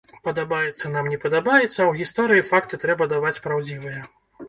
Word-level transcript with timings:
Падабаецца 0.27 0.91
нам, 0.95 1.09
не 1.13 1.19
падабаецца, 1.27 1.75
а 1.83 1.87
ў 1.91 2.01
гісторыі 2.01 2.49
факты 2.51 2.83
трэба 2.87 3.13
даваць 3.15 3.39
праўдзівыя. 3.49 4.01